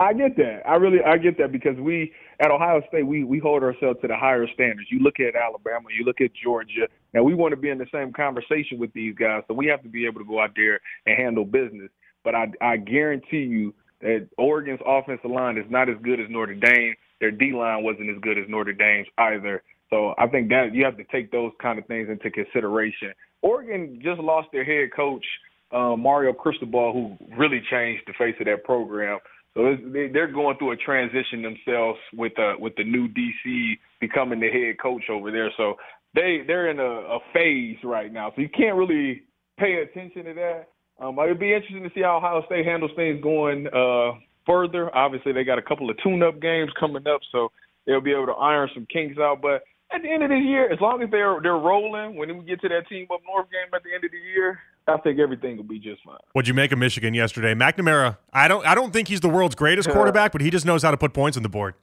I 0.00 0.12
get 0.12 0.36
that. 0.36 0.62
I 0.66 0.76
really 0.76 1.02
I 1.02 1.16
get 1.18 1.38
that 1.38 1.50
because 1.50 1.76
we 1.76 2.12
at 2.38 2.52
Ohio 2.52 2.80
State 2.88 3.04
we 3.04 3.24
we 3.24 3.40
hold 3.40 3.64
ourselves 3.64 3.98
to 4.02 4.08
the 4.08 4.16
higher 4.16 4.46
standards. 4.54 4.88
You 4.90 5.00
look 5.00 5.18
at 5.18 5.34
Alabama, 5.34 5.88
you 5.96 6.04
look 6.04 6.20
at 6.20 6.30
Georgia, 6.40 6.86
and 7.14 7.24
we 7.24 7.34
want 7.34 7.52
to 7.52 7.56
be 7.56 7.70
in 7.70 7.78
the 7.78 7.86
same 7.92 8.12
conversation 8.12 8.78
with 8.78 8.92
these 8.92 9.16
guys. 9.16 9.42
So 9.48 9.54
we 9.54 9.66
have 9.66 9.82
to 9.82 9.88
be 9.88 10.06
able 10.06 10.20
to 10.20 10.26
go 10.26 10.40
out 10.40 10.52
there 10.54 10.78
and 11.06 11.16
handle 11.18 11.44
business. 11.44 11.90
But 12.22 12.36
I 12.36 12.46
I 12.60 12.76
guarantee 12.76 13.42
you 13.42 13.74
that 14.00 14.28
Oregon's 14.38 14.80
offensive 14.86 15.30
line 15.30 15.58
is 15.58 15.66
not 15.68 15.88
as 15.88 15.96
good 16.02 16.20
as 16.20 16.26
Notre 16.30 16.54
Dame. 16.54 16.94
Their 17.20 17.32
D 17.32 17.52
line 17.52 17.82
wasn't 17.82 18.10
as 18.10 18.20
good 18.22 18.38
as 18.38 18.44
Notre 18.48 18.72
Dame's 18.72 19.08
either. 19.18 19.64
So 19.90 20.14
I 20.16 20.28
think 20.28 20.48
that 20.50 20.74
you 20.74 20.84
have 20.84 20.96
to 20.98 21.04
take 21.04 21.32
those 21.32 21.50
kind 21.60 21.76
of 21.78 21.86
things 21.86 22.08
into 22.08 22.30
consideration. 22.30 23.12
Oregon 23.42 23.98
just 24.02 24.20
lost 24.20 24.48
their 24.52 24.64
head 24.64 24.90
coach, 24.94 25.24
uh, 25.72 25.96
Mario 25.96 26.32
Cristobal, 26.32 26.92
who 26.92 27.36
really 27.36 27.62
changed 27.70 28.02
the 28.06 28.12
face 28.12 28.34
of 28.38 28.46
that 28.46 28.62
program. 28.64 29.18
So 29.58 29.76
they're 29.92 30.30
going 30.30 30.56
through 30.56 30.70
a 30.70 30.76
transition 30.76 31.42
themselves 31.42 31.98
with 32.14 32.38
uh, 32.38 32.52
with 32.60 32.74
the 32.76 32.84
new 32.84 33.08
DC 33.08 33.76
becoming 34.00 34.38
the 34.38 34.48
head 34.48 34.76
coach 34.80 35.02
over 35.10 35.32
there. 35.32 35.50
So 35.56 35.74
they 36.14 36.42
they're 36.46 36.70
in 36.70 36.78
a, 36.78 36.84
a 36.84 37.18
phase 37.34 37.76
right 37.82 38.12
now. 38.12 38.30
So 38.36 38.40
you 38.40 38.48
can't 38.48 38.76
really 38.76 39.24
pay 39.58 39.82
attention 39.82 40.26
to 40.26 40.34
that. 40.34 40.68
Um, 41.04 41.18
it'd 41.18 41.40
be 41.40 41.52
interesting 41.52 41.82
to 41.82 41.90
see 41.92 42.02
how 42.02 42.18
Ohio 42.18 42.44
State 42.46 42.66
handles 42.66 42.92
things 42.94 43.20
going 43.20 43.66
uh, 43.74 44.20
further. 44.46 44.94
Obviously, 44.94 45.32
they 45.32 45.42
got 45.42 45.58
a 45.58 45.62
couple 45.62 45.90
of 45.90 45.96
tune-up 46.04 46.40
games 46.40 46.70
coming 46.78 47.06
up, 47.08 47.20
so 47.32 47.50
they'll 47.84 48.00
be 48.00 48.12
able 48.12 48.26
to 48.26 48.38
iron 48.38 48.70
some 48.74 48.86
kinks 48.92 49.18
out. 49.18 49.42
But 49.42 49.62
at 49.92 50.02
the 50.02 50.08
end 50.08 50.22
of 50.22 50.30
the 50.30 50.38
year, 50.38 50.72
as 50.72 50.78
long 50.80 51.02
as 51.02 51.10
they're 51.10 51.40
they're 51.42 51.58
rolling, 51.58 52.14
when 52.14 52.38
we 52.38 52.44
get 52.44 52.60
to 52.60 52.68
that 52.68 52.86
team 52.88 53.08
up 53.12 53.22
north 53.26 53.50
game 53.50 53.74
at 53.74 53.82
the 53.82 53.92
end 53.92 54.04
of 54.04 54.12
the 54.12 54.22
year, 54.22 54.60
I 54.88 54.96
think 54.98 55.18
everything 55.18 55.56
will 55.56 55.64
be 55.64 55.78
just 55.78 56.02
fine. 56.04 56.16
What'd 56.32 56.48
you 56.48 56.54
make 56.54 56.72
of 56.72 56.78
Michigan 56.78 57.14
yesterday? 57.14 57.54
McNamara, 57.54 58.18
I 58.32 58.48
don't 58.48 58.66
I 58.66 58.74
don't 58.74 58.92
think 58.92 59.08
he's 59.08 59.20
the 59.20 59.28
world's 59.28 59.54
greatest 59.54 59.88
quarterback, 59.90 60.32
but 60.32 60.40
he 60.40 60.50
just 60.50 60.64
knows 60.64 60.82
how 60.82 60.90
to 60.90 60.96
put 60.96 61.12
points 61.12 61.36
on 61.36 61.42
the 61.42 61.48
board. 61.48 61.74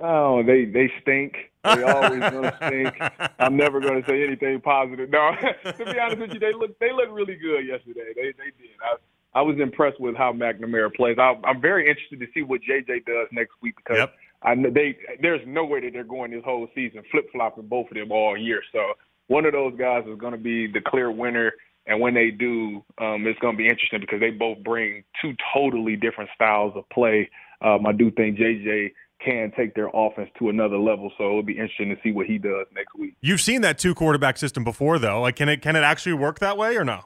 Oh, 0.00 0.42
they 0.42 0.64
they 0.64 0.90
stink. 1.02 1.34
They 1.64 1.82
always 1.82 2.20
gonna 2.20 2.56
stink. 2.66 2.94
I'm 3.38 3.56
never 3.56 3.80
gonna 3.80 4.04
say 4.06 4.24
anything 4.24 4.60
positive. 4.60 5.10
No, 5.10 5.32
to 5.64 5.84
be 5.84 5.98
honest 5.98 6.18
with 6.20 6.34
you, 6.34 6.40
they 6.40 6.52
look 6.52 6.78
they 6.78 6.92
look 6.92 7.08
really 7.10 7.34
good 7.36 7.66
yesterday. 7.66 8.12
They 8.14 8.32
they 8.32 8.50
did. 8.58 8.76
I 8.82 8.96
I 9.38 9.42
was 9.42 9.58
impressed 9.60 10.00
with 10.00 10.16
how 10.16 10.32
McNamara 10.32 10.92
plays. 10.94 11.16
I, 11.18 11.34
I'm 11.44 11.60
very 11.60 11.88
interested 11.88 12.20
to 12.20 12.26
see 12.32 12.42
what 12.42 12.60
JJ 12.62 13.04
does 13.04 13.28
next 13.32 13.52
week 13.62 13.76
because 13.76 13.98
yep. 13.98 14.14
I 14.42 14.54
know 14.54 14.70
they 14.70 14.96
there's 15.20 15.42
no 15.46 15.64
way 15.64 15.80
that 15.80 15.92
they're 15.92 16.04
going 16.04 16.30
this 16.30 16.44
whole 16.44 16.68
season 16.74 17.02
flip 17.10 17.26
flopping 17.32 17.66
both 17.66 17.90
of 17.90 17.96
them 17.96 18.12
all 18.12 18.36
year. 18.36 18.62
So 18.72 18.94
one 19.26 19.44
of 19.44 19.52
those 19.52 19.74
guys 19.78 20.04
is 20.06 20.18
going 20.18 20.32
to 20.32 20.38
be 20.38 20.66
the 20.66 20.80
clear 20.80 21.10
winner 21.10 21.52
and 21.88 22.00
when 22.00 22.14
they 22.14 22.30
do, 22.30 22.84
um, 22.98 23.26
it's 23.26 23.38
going 23.40 23.54
to 23.54 23.58
be 23.58 23.66
interesting 23.66 24.00
because 24.00 24.20
they 24.20 24.30
both 24.30 24.58
bring 24.62 25.04
two 25.20 25.34
totally 25.54 25.96
different 25.96 26.28
styles 26.34 26.74
of 26.76 26.88
play. 26.90 27.30
Um, 27.62 27.86
I 27.86 27.92
do 27.92 28.10
think 28.10 28.38
JJ 28.38 28.92
can 29.24 29.50
take 29.56 29.74
their 29.74 29.88
offense 29.92 30.28
to 30.38 30.50
another 30.50 30.78
level, 30.78 31.10
so 31.16 31.24
it'll 31.24 31.42
be 31.42 31.54
interesting 31.54 31.88
to 31.88 31.96
see 32.02 32.12
what 32.12 32.26
he 32.26 32.38
does 32.38 32.66
next 32.74 32.94
week. 32.96 33.16
You've 33.20 33.40
seen 33.40 33.62
that 33.62 33.78
two 33.78 33.94
quarterback 33.94 34.36
system 34.36 34.64
before, 34.64 34.98
though. 34.98 35.22
Like, 35.22 35.36
can 35.36 35.48
it 35.48 35.62
can 35.62 35.74
it 35.76 35.82
actually 35.82 36.12
work 36.12 36.38
that 36.40 36.56
way 36.58 36.76
or 36.76 36.84
no? 36.84 37.04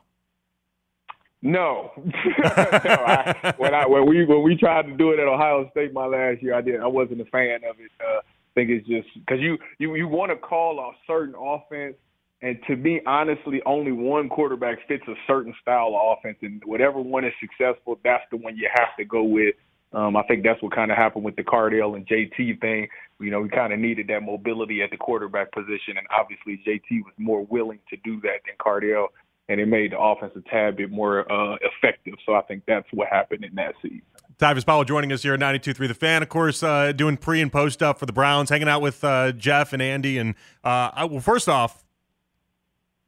No, 1.41 1.93
no 1.97 2.05
I, 2.45 3.55
when 3.57 3.75
I 3.75 3.87
when 3.87 4.07
we 4.07 4.25
when 4.25 4.43
we 4.43 4.57
tried 4.57 4.87
to 4.87 4.97
do 4.97 5.13
it 5.13 5.21
at 5.21 5.27
Ohio 5.27 5.71
State 5.71 5.93
my 5.93 6.07
last 6.07 6.43
year, 6.43 6.55
I 6.55 6.61
did. 6.61 6.81
I 6.81 6.87
wasn't 6.89 7.21
a 7.21 7.25
fan 7.27 7.61
of 7.69 7.77
it. 7.79 7.91
Uh, 8.01 8.19
I 8.19 8.53
think 8.55 8.71
it's 8.71 8.87
just 8.87 9.09
because 9.15 9.41
you 9.41 9.57
you 9.79 9.95
you 9.95 10.09
want 10.09 10.31
to 10.33 10.37
call 10.37 10.81
a 10.81 10.91
certain 11.07 11.35
offense 11.37 11.95
and 12.43 12.59
to 12.67 12.75
me, 12.75 13.01
honestly, 13.07 13.63
only 13.65 13.93
one 13.93 14.29
quarterback 14.29 14.87
fits 14.89 15.05
a 15.07 15.15
certain 15.29 15.55
style 15.63 15.95
of 15.95 16.19
offense, 16.19 16.39
and 16.43 16.61
whatever 16.67 17.01
one 17.01 17.25
is 17.25 17.33
successful, 17.41 18.01
that's 18.03 18.25
the 18.33 18.37
one 18.37 18.57
you 18.57 18.69
have 18.75 18.97
to 18.99 19.05
go 19.05 19.23
with. 19.23 19.55
Um, 19.93 20.17
I 20.17 20.23
think 20.25 20.43
that's 20.43 20.61
what 20.61 20.75
kind 20.75 20.91
of 20.91 20.97
happened 20.97 21.25
with 21.25 21.37
the 21.37 21.45
Cardale 21.45 21.95
and 21.95 22.07
JT 22.07 22.61
thing. 22.61 22.89
You 23.21 23.31
know, 23.31 23.43
we 23.43 23.49
kind 23.49 23.73
of 23.73 23.79
needed 23.79 24.09
that 24.09 24.23
mobility 24.23 24.83
at 24.83 24.91
the 24.91 24.97
quarterback 24.97 25.53
position, 25.53 25.97
and 25.97 26.07
obviously 26.19 26.61
JT 26.67 27.05
was 27.05 27.13
more 27.17 27.45
willing 27.45 27.79
to 27.91 27.97
do 27.99 28.21
that 28.23 28.41
than 28.45 28.57
Cardale, 28.59 29.09
and 29.49 29.61
it 29.61 29.67
made 29.67 29.93
the 29.93 30.01
offense 30.01 30.33
a 30.35 30.41
tad 30.51 30.77
bit 30.77 30.91
more 30.91 31.31
uh, 31.31 31.57
effective. 31.61 32.15
So 32.27 32.35
I 32.35 32.43
think 32.43 32.65
that's 32.67 32.89
what 32.93 33.07
happened 33.09 33.45
in 33.45 33.55
that 33.55 33.75
season. 33.83 34.03
Tyvis 34.39 34.67
Powell 34.67 34.83
joining 34.83 35.13
us 35.13 35.23
here 35.23 35.35
at 35.35 35.41
92.3 35.41 35.87
The 35.87 35.95
Fan. 35.95 36.23
Of 36.23 36.29
course, 36.29 36.65
uh, 36.65 36.91
doing 36.91 37.17
pre 37.17 37.41
and 37.41 37.53
post 37.53 37.75
stuff 37.75 38.01
for 38.01 38.07
the 38.07 38.13
Browns, 38.13 38.51
hanging 38.51 38.69
out 38.69 38.81
with 38.81 39.05
uh, 39.05 39.31
Jeff 39.31 39.73
and 39.73 39.81
Andy. 39.81 40.19
And 40.19 40.35
uh, 40.65 40.91
I, 40.93 41.05
well, 41.05 41.21
first 41.21 41.49
off, 41.49 41.85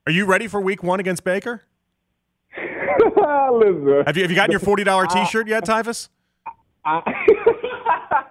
are 0.07 0.13
you 0.13 0.27
ready 0.27 0.47
for 0.49 0.61
Week 0.61 0.83
One 0.83 1.01
against 1.01 1.25
Baker? 1.25 1.63
Listen, 2.57 4.05
have 4.07 4.17
you 4.17 4.23
have 4.23 4.31
you 4.31 4.37
gotten 4.37 4.51
your 4.51 4.61
forty 4.61 4.85
dollar 4.85 5.07
T 5.07 5.25
shirt 5.27 5.49
yet? 5.49 5.69
I, 6.85 7.01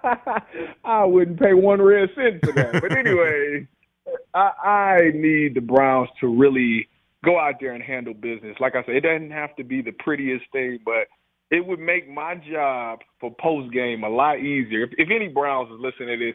I 0.84 1.04
wouldn't 1.04 1.40
pay 1.40 1.54
one 1.54 1.82
red 1.82 2.08
cent 2.14 2.44
for 2.44 2.52
that. 2.52 2.80
But 2.80 2.96
anyway, 2.96 3.66
I, 4.34 4.50
I 4.64 5.10
need 5.14 5.54
the 5.54 5.60
Browns 5.60 6.08
to 6.20 6.28
really 6.28 6.88
go 7.24 7.38
out 7.38 7.54
there 7.60 7.72
and 7.72 7.82
handle 7.82 8.14
business. 8.14 8.56
Like 8.60 8.76
I 8.76 8.84
said, 8.84 8.96
it 8.96 9.00
doesn't 9.00 9.30
have 9.30 9.56
to 9.56 9.64
be 9.64 9.82
the 9.82 9.92
prettiest 9.92 10.44
thing, 10.52 10.78
but 10.84 11.08
it 11.50 11.66
would 11.66 11.80
make 11.80 12.08
my 12.08 12.34
job 12.34 13.00
for 13.20 13.34
post 13.40 13.72
game 13.72 14.04
a 14.04 14.08
lot 14.08 14.38
easier. 14.38 14.84
If, 14.84 14.90
if 14.98 15.08
any 15.10 15.28
Browns 15.28 15.70
is 15.72 15.80
listening 15.80 16.18
to 16.18 16.26
this, 16.26 16.34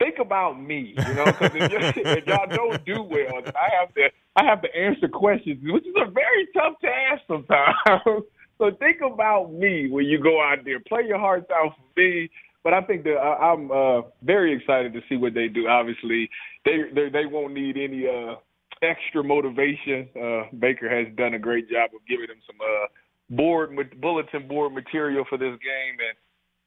think 0.00 0.18
about 0.18 0.60
me, 0.60 0.94
you 0.96 1.14
know, 1.14 1.26
because 1.26 1.50
if, 1.54 1.96
if, 1.96 2.26
y'all 2.26 2.46
don't 2.48 2.84
do 2.84 3.02
well, 3.02 3.42
I 3.46 3.68
have 3.78 3.94
to 3.94 4.10
I 4.36 4.44
have 4.44 4.62
to 4.62 4.76
answer 4.76 5.08
questions, 5.08 5.60
which 5.62 5.86
is 5.86 5.94
a 5.96 6.10
very 6.10 6.48
tough 6.54 6.74
task 6.80 7.22
sometimes. 7.28 7.76
so 8.58 8.70
think 8.78 9.00
about 9.02 9.52
me 9.52 9.90
when 9.90 10.06
you 10.06 10.20
go 10.20 10.40
out 10.40 10.58
there. 10.64 10.80
Play 10.80 11.02
your 11.06 11.18
hearts 11.18 11.50
out 11.52 11.74
for 11.76 12.00
me. 12.00 12.30
But 12.62 12.74
I 12.74 12.82
think 12.82 13.04
that 13.04 13.16
I'm 13.16 13.70
uh, 13.70 14.02
very 14.22 14.54
excited 14.54 14.92
to 14.92 15.00
see 15.08 15.16
what 15.16 15.32
they 15.32 15.48
do. 15.48 15.66
Obviously, 15.66 16.28
they 16.64 16.82
they, 16.94 17.08
they 17.08 17.26
won't 17.26 17.54
need 17.54 17.76
any 17.76 18.06
uh, 18.06 18.34
extra 18.82 19.24
motivation. 19.24 20.08
Uh, 20.14 20.42
Baker 20.58 20.88
has 20.88 21.14
done 21.16 21.34
a 21.34 21.38
great 21.38 21.70
job 21.70 21.90
of 21.94 22.00
giving 22.06 22.26
them 22.26 22.40
some 22.46 22.56
uh, 22.60 22.86
board 23.30 24.00
bulletin 24.00 24.46
board 24.46 24.74
material 24.74 25.24
for 25.28 25.38
this 25.38 25.56
game, 25.60 25.96
and 26.00 26.16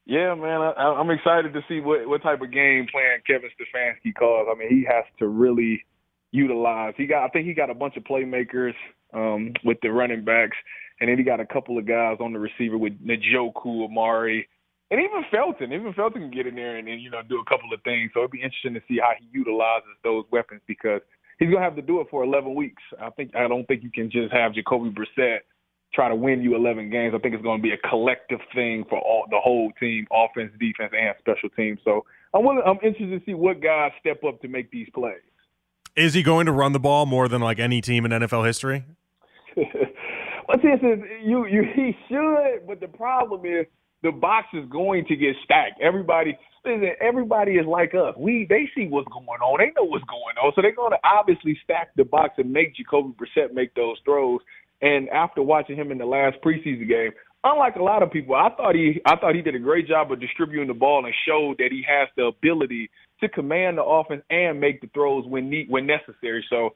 yeah, 0.06 0.36
man, 0.36 0.62
I, 0.62 0.96
I'm 1.00 1.10
excited 1.10 1.54
to 1.54 1.62
see 1.68 1.80
what 1.80 2.08
what 2.08 2.22
type 2.22 2.42
of 2.42 2.52
game 2.52 2.88
plan 2.92 3.20
Kevin 3.26 3.50
Stefanski 3.56 4.14
calls. 4.14 4.48
I 4.52 4.58
mean, 4.58 4.70
he 4.70 4.86
has 4.88 5.06
to 5.20 5.28
really 5.28 5.86
utilize. 6.32 6.94
He 6.98 7.08
got, 7.08 7.24
I 7.24 7.30
think 7.30 7.48
he 7.48 7.54
got 7.54 7.70
a 7.70 7.76
bunch 7.76 7.96
of 7.96 8.04
playmakers 8.04 8.74
um, 9.14 9.54
with 9.64 9.78
the 9.82 9.90
running 9.90 10.26
backs, 10.26 10.58
and 11.00 11.10
then 11.10 11.18
he 11.18 11.24
got 11.24 11.40
a 11.40 11.46
couple 11.46 11.78
of 11.78 11.88
guys 11.88 12.18
on 12.20 12.34
the 12.34 12.40
receiver 12.40 12.78
with 12.78 12.94
Njoku, 13.06 13.86
Amari, 13.86 14.48
and 14.92 15.00
even 15.00 15.24
Felton. 15.32 15.72
Even 15.72 15.94
Felton 15.94 16.24
can 16.24 16.32
get 16.32 16.48
in 16.48 16.56
there 16.56 16.78
and, 16.78 16.88
and 16.88 17.02
you 17.02 17.10
know 17.10 17.22
do 17.30 17.40
a 17.40 17.50
couple 17.50 17.72
of 17.74 17.82
things. 17.84 18.12
So 18.14 18.22
it'd 18.22 18.32
be 18.32 18.42
interesting 18.42 18.74
to 18.74 18.82
see 18.90 19.00
how 19.02 19.14
he 19.18 19.28
utilizes 19.32 19.96
those 20.04 20.26
weapons 20.32 20.62
because 20.68 21.02
he's 21.40 21.50
gonna 21.50 21.64
have 21.64 21.78
to 21.78 21.82
do 21.82 22.02
it 22.02 22.08
for 22.12 22.24
11 22.26 22.54
weeks. 22.54 22.84
I 23.02 23.10
think 23.12 23.36
I 23.36 23.48
don't 23.48 23.66
think 23.68 23.84
you 23.84 23.92
can 23.92 24.12
just 24.12 24.34
have 24.34 24.54
Jacoby 24.54 24.90
Brissett 24.90 25.40
try 25.94 26.10
to 26.10 26.16
win 26.16 26.42
you 26.42 26.56
11 26.56 26.90
games. 26.90 27.14
I 27.16 27.20
think 27.20 27.34
it's 27.36 27.44
going 27.44 27.60
to 27.60 27.64
be 27.64 27.72
a 27.72 27.90
collective 27.90 28.40
thing 28.54 28.86
for 28.90 29.00
all 29.00 29.26
the 29.30 29.40
whole 29.40 29.72
team, 29.80 30.08
offense, 30.12 30.52
defense, 30.60 30.92
and 30.98 31.16
special 31.20 31.50
teams. 31.50 31.80
So 31.84 32.06
I'm 32.34 32.44
willing, 32.44 32.64
I'm 32.66 32.80
interested 32.84 33.20
to 33.20 33.26
see 33.26 33.34
what 33.34 33.62
guys 33.62 33.92
step 34.00 34.24
up 34.24 34.42
to 34.42 34.48
make 34.48 34.72
these 34.72 34.88
plays. 34.94 35.22
Is 35.96 36.14
he 36.16 36.24
going 36.24 36.48
to 36.48 36.52
run 36.52 36.72
the 36.72 36.80
ball 36.80 37.06
more 37.06 37.28
than 37.28 37.42
like 37.42 37.60
any 37.60 37.80
team 37.80 38.06
in 38.06 38.12
NFL 38.12 38.46
history? 38.46 38.84
well, 39.56 40.58
this 40.58 40.80
is 40.82 41.00
you, 41.24 41.46
you 41.46 41.64
he 41.76 41.96
should, 42.10 42.66
but 42.68 42.80
the 42.80 42.88
problem 42.88 43.46
is 43.46 43.68
the 44.02 44.12
box 44.12 44.48
is 44.54 44.68
going 44.70 45.06
to 45.06 45.16
get 45.16 45.36
stacked. 45.44 45.80
Everybody, 45.80 46.36
listen, 46.66 46.90
everybody 47.00 47.54
is 47.54 47.68
like 47.68 47.94
us. 47.94 48.16
We 48.18 48.48
they 48.50 48.68
see 48.76 48.88
what's 48.88 49.08
going 49.10 49.28
on. 49.28 49.60
They 49.60 49.72
know 49.80 49.88
what's 49.88 50.04
going 50.06 50.36
on, 50.44 50.52
so 50.56 50.64
they're 50.64 50.76
going 50.76 50.92
to 50.92 50.98
obviously 51.04 51.58
stack 51.64 51.92
the 51.96 52.04
box 52.04 52.34
and 52.38 52.52
make 52.52 52.76
Jacoby 52.76 53.14
Brissett 53.14 53.54
make 53.54 53.76
those 53.76 53.98
throws. 54.04 54.42
And 54.84 55.08
after 55.10 55.42
watching 55.42 55.78
him 55.78 55.92
in 55.92 55.98
the 55.98 56.06
last 56.06 56.36
preseason 56.44 56.90
game, 56.90 57.12
unlike 57.46 57.78
a 57.78 57.82
lot 57.82 58.04
of 58.04 58.12
people, 58.12 58.36
I 58.36 58.50
thought 58.58 58.76
he 58.76 59.02
I 59.06 59.16
thought 59.16 59.34
he 59.34 59.42
did 59.42 59.56
a 59.56 59.60
great 59.60 59.88
job 59.88 60.12
of 60.12 60.20
distributing 60.20 60.68
the 60.68 60.74
ball 60.74 61.06
and 61.06 61.16
showed 61.26 61.56
that 61.60 61.70
he 61.72 61.86
has 61.88 62.10
the 62.18 62.26
ability 62.26 62.90
to 63.22 63.30
command 63.30 63.78
the 63.78 63.84
offense 63.84 64.24
and 64.30 64.60
make 64.60 64.82
the 64.82 64.88
throws 64.94 65.26
when 65.26 65.50
need 65.50 65.68
when 65.70 65.88
necessary. 65.88 66.46
So 66.50 66.72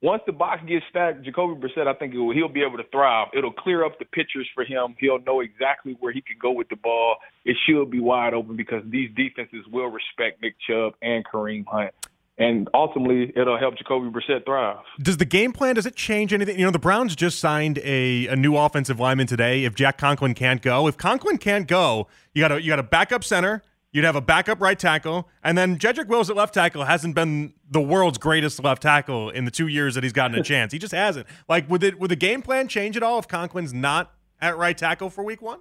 once 0.00 0.22
the 0.26 0.32
box 0.32 0.62
gets 0.66 0.84
stacked, 0.90 1.24
Jacoby 1.24 1.60
Brissett, 1.60 1.88
I 1.88 1.94
think 1.94 2.14
will, 2.14 2.32
he'll 2.32 2.48
be 2.48 2.62
able 2.62 2.78
to 2.78 2.88
thrive. 2.92 3.28
It'll 3.36 3.52
clear 3.52 3.84
up 3.84 3.98
the 3.98 4.06
pitchers 4.06 4.48
for 4.54 4.64
him. 4.64 4.94
He'll 5.00 5.20
know 5.20 5.40
exactly 5.40 5.96
where 5.98 6.12
he 6.12 6.22
can 6.22 6.36
go 6.40 6.52
with 6.52 6.68
the 6.68 6.76
ball. 6.76 7.16
It 7.44 7.56
should 7.66 7.90
be 7.90 8.00
wide 8.00 8.32
open 8.32 8.56
because 8.56 8.82
these 8.88 9.10
defenses 9.16 9.66
will 9.70 9.88
respect 9.88 10.40
Nick 10.40 10.54
Chubb 10.66 10.94
and 11.02 11.24
Kareem 11.26 11.66
Hunt 11.66 11.92
and 12.40 12.68
ultimately 12.72 13.32
it'll 13.36 13.58
help 13.58 13.76
Jacoby 13.76 14.08
Brissett 14.08 14.46
thrive. 14.46 14.78
Does 15.00 15.18
the 15.18 15.26
game 15.26 15.52
plan 15.52 15.74
does 15.74 15.86
it 15.86 15.94
change 15.94 16.32
anything? 16.32 16.58
You 16.58 16.64
know, 16.64 16.70
the 16.70 16.78
Browns 16.78 17.14
just 17.14 17.38
signed 17.38 17.78
a, 17.84 18.26
a 18.28 18.34
new 18.34 18.56
offensive 18.56 18.98
lineman 18.98 19.26
today. 19.26 19.64
If 19.64 19.74
Jack 19.74 19.98
Conklin 19.98 20.34
can't 20.34 20.62
go, 20.62 20.88
if 20.88 20.96
Conklin 20.96 21.36
can't 21.36 21.68
go, 21.68 22.08
you 22.32 22.42
got 22.42 22.50
a 22.50 22.60
you 22.60 22.68
got 22.68 22.78
a 22.78 22.84
backup 22.84 23.22
center. 23.22 23.62
You'd 23.92 24.04
have 24.04 24.16
a 24.16 24.20
backup 24.20 24.60
right 24.60 24.78
tackle, 24.78 25.28
and 25.42 25.58
then 25.58 25.76
Jedrick 25.76 26.06
Wills 26.06 26.30
at 26.30 26.36
left 26.36 26.54
tackle 26.54 26.84
hasn't 26.84 27.16
been 27.16 27.54
the 27.68 27.80
world's 27.80 28.18
greatest 28.18 28.62
left 28.62 28.82
tackle 28.82 29.30
in 29.30 29.44
the 29.44 29.50
two 29.50 29.66
years 29.66 29.96
that 29.96 30.04
he's 30.04 30.12
gotten 30.12 30.38
a 30.38 30.44
chance. 30.44 30.72
He 30.72 30.78
just 30.78 30.94
hasn't. 30.94 31.26
Like, 31.48 31.68
would 31.68 31.82
it 31.82 31.98
would 31.98 32.10
the 32.10 32.16
game 32.16 32.40
plan 32.40 32.68
change 32.68 32.96
at 32.96 33.02
all 33.02 33.18
if 33.18 33.26
Conklin's 33.28 33.74
not 33.74 34.12
at 34.40 34.56
right 34.56 34.78
tackle 34.78 35.10
for 35.10 35.24
Week 35.24 35.42
One? 35.42 35.58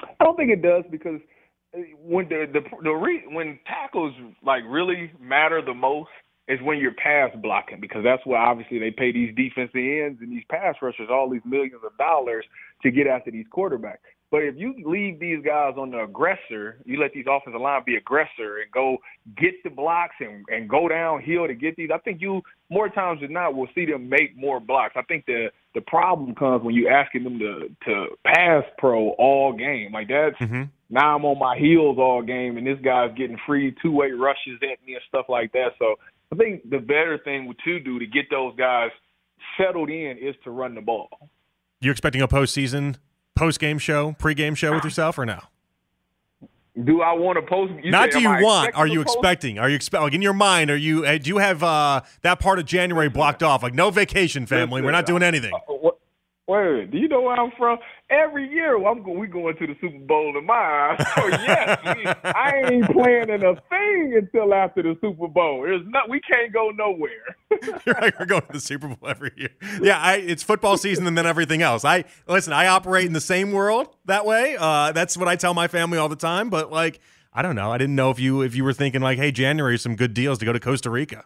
I 0.00 0.24
don't 0.24 0.36
think 0.36 0.50
it 0.50 0.62
does 0.62 0.84
because 0.90 1.20
when 2.02 2.28
the 2.28 2.46
the 2.52 2.60
the 2.82 2.90
re, 2.92 3.24
when 3.28 3.58
tackles 3.66 4.14
like 4.44 4.62
really 4.68 5.10
matter 5.20 5.60
the 5.62 5.74
most 5.74 6.10
is 6.46 6.60
when 6.62 6.78
you're 6.78 6.94
pass 6.94 7.30
blocking 7.42 7.80
because 7.80 8.04
that's 8.04 8.24
where 8.26 8.38
obviously 8.38 8.78
they 8.78 8.90
pay 8.90 9.12
these 9.12 9.34
defensive 9.34 9.74
ends 9.76 10.20
and 10.20 10.30
these 10.30 10.44
pass 10.50 10.74
rushers 10.82 11.08
all 11.10 11.28
these 11.28 11.42
millions 11.44 11.80
of 11.84 11.96
dollars 11.96 12.44
to 12.82 12.90
get 12.90 13.06
after 13.06 13.30
these 13.30 13.46
quarterbacks. 13.54 14.13
But 14.34 14.42
if 14.42 14.56
you 14.56 14.74
leave 14.84 15.20
these 15.20 15.44
guys 15.44 15.74
on 15.78 15.92
the 15.92 16.00
aggressor, 16.00 16.78
you 16.84 17.00
let 17.00 17.12
these 17.12 17.26
offensive 17.30 17.60
line 17.60 17.82
be 17.86 17.94
aggressor 17.94 18.58
and 18.58 18.72
go 18.72 18.96
get 19.36 19.62
the 19.62 19.70
blocks 19.70 20.16
and, 20.18 20.44
and 20.48 20.68
go 20.68 20.88
downhill 20.88 21.46
to 21.46 21.54
get 21.54 21.76
these. 21.76 21.90
I 21.94 21.98
think 21.98 22.20
you 22.20 22.42
more 22.68 22.88
times 22.88 23.20
than 23.20 23.32
not 23.32 23.54
will 23.54 23.68
see 23.76 23.86
them 23.86 24.08
make 24.08 24.36
more 24.36 24.58
blocks. 24.58 24.94
I 24.96 25.02
think 25.02 25.24
the 25.26 25.50
the 25.76 25.82
problem 25.82 26.34
comes 26.34 26.64
when 26.64 26.74
you're 26.74 26.90
asking 26.90 27.22
them 27.22 27.38
to 27.38 27.68
to 27.84 28.06
pass 28.26 28.64
pro 28.76 29.10
all 29.10 29.52
game. 29.52 29.92
Like 29.92 30.08
that's 30.08 30.36
mm-hmm. 30.40 30.64
now 30.90 31.14
I'm 31.14 31.24
on 31.24 31.38
my 31.38 31.56
heels 31.56 31.98
all 32.00 32.20
game 32.20 32.56
and 32.56 32.66
this 32.66 32.80
guy's 32.84 33.16
getting 33.16 33.38
free 33.46 33.72
two 33.80 33.92
way 33.92 34.10
rushes 34.10 34.58
at 34.62 34.84
me 34.84 34.94
and 34.94 35.02
stuff 35.06 35.26
like 35.28 35.52
that. 35.52 35.74
So 35.78 35.94
I 36.32 36.34
think 36.34 36.68
the 36.68 36.78
better 36.78 37.20
thing 37.22 37.54
to 37.64 37.78
do 37.78 38.00
to 38.00 38.06
get 38.08 38.24
those 38.32 38.56
guys 38.56 38.90
settled 39.56 39.90
in 39.90 40.18
is 40.18 40.34
to 40.42 40.50
run 40.50 40.74
the 40.74 40.80
ball. 40.80 41.08
You're 41.80 41.92
expecting 41.92 42.20
a 42.20 42.26
postseason 42.26 42.96
post 43.34 43.60
game 43.60 43.78
show, 43.78 44.14
pre 44.18 44.34
game 44.34 44.54
show 44.54 44.72
with 44.72 44.84
yourself, 44.84 45.18
or 45.18 45.26
no? 45.26 45.40
Do 46.82 47.02
I 47.02 47.12
want 47.12 47.36
to 47.36 47.42
post? 47.42 47.72
Not 47.84 48.12
say, 48.12 48.18
do 48.18 48.22
you 48.24 48.42
want? 48.42 48.74
Are 48.74 48.86
you 48.86 49.00
expecting? 49.00 49.60
Are 49.60 49.68
you 49.68 49.76
expect? 49.76 50.02
Like 50.02 50.12
in 50.12 50.22
your 50.22 50.32
mind, 50.32 50.70
are 50.70 50.76
you? 50.76 51.04
Uh, 51.04 51.18
do 51.18 51.28
you 51.28 51.38
have 51.38 51.62
uh, 51.62 52.00
that 52.22 52.40
part 52.40 52.58
of 52.58 52.66
January 52.66 53.08
blocked 53.08 53.44
off? 53.44 53.62
Like 53.62 53.74
no 53.74 53.90
vacation, 53.90 54.44
family. 54.46 54.82
We're 54.82 54.90
not 54.90 55.06
doing 55.06 55.22
anything. 55.22 55.52
Uh, 55.54 55.90
Wait, 56.46 56.90
do 56.90 56.98
you 56.98 57.08
know 57.08 57.22
where 57.22 57.40
I'm 57.40 57.52
from? 57.56 57.78
Every 58.10 58.46
year 58.50 58.76
I'm 58.76 59.02
going, 59.02 59.18
we 59.18 59.26
going 59.26 59.56
to 59.56 59.66
the 59.66 59.74
Super 59.80 59.98
Bowl 60.00 60.36
in 60.36 60.44
my 60.44 60.54
eyes. 60.54 61.06
So 61.16 61.26
yes, 61.26 61.80
we, 61.96 62.06
I 62.06 62.62
ain't 62.70 62.84
planning 62.90 63.42
a 63.42 63.54
thing 63.70 64.14
until 64.20 64.52
after 64.52 64.82
the 64.82 64.94
Super 65.00 65.26
Bowl. 65.26 65.62
There's 65.62 65.80
not, 65.86 66.10
we 66.10 66.20
can't 66.20 66.52
go 66.52 66.70
nowhere. 66.70 67.36
You're 67.86 67.94
right, 67.94 68.12
we're 68.20 68.26
going 68.26 68.42
to 68.42 68.52
the 68.52 68.60
Super 68.60 68.88
Bowl 68.88 69.08
every 69.08 69.32
year. 69.36 69.50
Yeah, 69.80 69.98
I, 69.98 70.16
it's 70.16 70.42
football 70.42 70.76
season 70.76 71.06
and 71.06 71.16
then 71.16 71.24
everything 71.24 71.62
else. 71.62 71.82
I 71.82 72.04
listen. 72.28 72.52
I 72.52 72.66
operate 72.66 73.06
in 73.06 73.14
the 73.14 73.22
same 73.22 73.50
world 73.52 73.88
that 74.04 74.26
way. 74.26 74.56
Uh, 74.58 74.92
that's 74.92 75.16
what 75.16 75.28
I 75.28 75.36
tell 75.36 75.54
my 75.54 75.68
family 75.68 75.96
all 75.96 76.10
the 76.10 76.16
time. 76.16 76.50
But 76.50 76.70
like, 76.70 77.00
I 77.32 77.40
don't 77.40 77.56
know. 77.56 77.72
I 77.72 77.78
didn't 77.78 77.96
know 77.96 78.10
if 78.10 78.20
you 78.20 78.42
if 78.42 78.54
you 78.54 78.64
were 78.64 78.74
thinking 78.74 79.00
like, 79.00 79.18
hey, 79.18 79.32
January, 79.32 79.78
some 79.78 79.96
good 79.96 80.12
deals 80.12 80.38
to 80.40 80.44
go 80.44 80.52
to 80.52 80.60
Costa 80.60 80.90
Rica. 80.90 81.24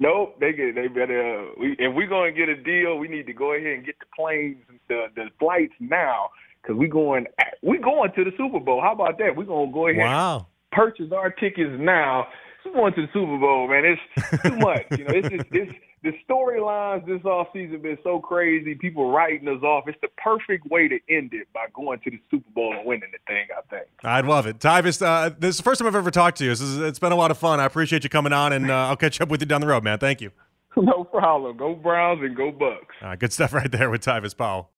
Nope, 0.00 0.36
they 0.40 0.52
get 0.52 0.74
they 0.74 0.86
better. 0.86 1.48
We, 1.58 1.72
if 1.78 1.94
we're 1.94 2.06
gonna 2.06 2.32
get 2.32 2.48
a 2.48 2.56
deal, 2.56 2.98
we 2.98 3.08
need 3.08 3.26
to 3.26 3.32
go 3.32 3.52
ahead 3.54 3.72
and 3.78 3.84
get 3.86 3.98
the 3.98 4.06
planes 4.14 4.58
and 4.68 4.78
the, 4.88 5.06
the 5.16 5.24
flights 5.40 5.74
now 5.80 6.30
because 6.62 6.76
we 6.76 6.86
going 6.86 7.26
we 7.62 7.78
going 7.78 8.12
to 8.14 8.24
the 8.24 8.30
Super 8.36 8.60
Bowl. 8.60 8.80
How 8.80 8.92
about 8.92 9.18
that? 9.18 9.34
We're 9.36 9.44
gonna 9.44 9.72
go 9.72 9.88
ahead. 9.88 10.02
Wow. 10.04 10.46
purchase 10.70 11.10
our 11.12 11.30
tickets 11.30 11.72
now. 11.78 12.28
Going 12.64 12.92
to 12.94 13.02
the 13.02 13.08
Super 13.12 13.38
Bowl, 13.38 13.68
man. 13.68 13.84
It's 13.84 14.42
too 14.42 14.56
much. 14.56 14.84
you 14.90 15.04
know, 15.04 15.14
it's 15.14 15.28
just 15.28 15.46
it's 15.50 15.72
the 16.02 16.12
storylines 16.28 17.06
this 17.06 17.24
off 17.24 17.48
season 17.52 17.80
been 17.80 17.98
so 18.04 18.20
crazy. 18.20 18.74
People 18.74 19.10
writing 19.10 19.48
us 19.48 19.62
off. 19.62 19.84
It's 19.88 19.98
the 20.02 20.08
perfect 20.22 20.66
way 20.66 20.86
to 20.88 20.98
end 21.08 21.32
it 21.32 21.48
by 21.52 21.66
going 21.74 21.98
to 22.00 22.10
the 22.10 22.20
Super 22.30 22.50
Bowl 22.50 22.74
and 22.76 22.86
winning 22.86 23.10
the 23.10 23.18
thing. 23.26 23.46
I 23.56 23.60
think. 23.74 23.86
I'd 24.04 24.26
love 24.26 24.46
it, 24.46 24.58
Tyvis. 24.58 25.00
Uh, 25.04 25.30
this 25.38 25.50
is 25.50 25.56
the 25.56 25.62
first 25.62 25.78
time 25.80 25.88
I've 25.88 25.96
ever 25.96 26.10
talked 26.10 26.38
to 26.38 26.44
you. 26.44 26.50
Is, 26.50 26.78
it's 26.78 26.98
been 26.98 27.12
a 27.12 27.16
lot 27.16 27.30
of 27.30 27.38
fun. 27.38 27.58
I 27.58 27.64
appreciate 27.64 28.04
you 28.04 28.10
coming 28.10 28.32
on, 28.32 28.52
and 28.52 28.70
uh, 28.70 28.88
I'll 28.88 28.96
catch 28.96 29.20
up 29.20 29.28
with 29.28 29.40
you 29.40 29.46
down 29.46 29.60
the 29.60 29.66
road, 29.66 29.82
man. 29.82 29.98
Thank 29.98 30.20
you. 30.20 30.30
No 30.76 31.02
problem. 31.02 31.56
Go 31.56 31.74
Browns 31.74 32.20
and 32.22 32.36
go 32.36 32.52
Bucks. 32.52 32.94
All 33.02 33.08
right, 33.08 33.18
good 33.18 33.32
stuff 33.32 33.52
right 33.52 33.72
there 33.72 33.90
with 33.90 34.00
Tyvis 34.00 34.36
Powell. 34.36 34.70